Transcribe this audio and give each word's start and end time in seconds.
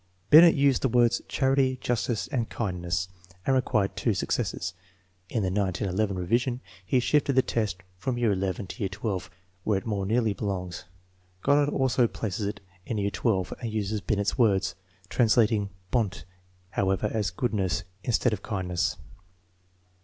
1 0.31 0.31
Binet 0.41 0.55
used 0.55 0.81
the 0.81 0.89
words 0.89 1.21
charity, 1.27 1.77
justice, 1.79 2.27
and 2.29 2.49
kindness, 2.49 3.07
and 3.45 3.53
required 3.55 3.95
two 3.95 4.15
successes. 4.15 4.73
In 5.29 5.43
the 5.43 5.51
1911 5.51 6.17
revision 6.17 6.59
he 6.83 6.99
shifted 6.99 7.33
the 7.33 7.43
test 7.43 7.83
from 7.99 8.17
year 8.17 8.33
XI 8.33 8.65
to 8.65 8.79
year 8.79 8.89
XII, 9.19 9.29
where 9.63 9.77
it 9.77 9.85
more 9.85 10.07
nearly 10.07 10.33
belongs. 10.33 10.85
Goddard 11.43 11.71
also 11.71 12.07
places 12.07 12.47
it 12.47 12.61
in 12.83 12.97
year 12.97 13.11
XII 13.13 13.43
and 13.61 13.71
uses 13.71 14.01
Binet's 14.01 14.39
words, 14.39 14.73
translating 15.07 15.69
bonte, 15.91 16.25
however, 16.71 17.07
as 17.13 17.29
goodness 17.29 17.83
instead 18.03 18.33
of 18.33 18.41
kindness. 18.41 18.97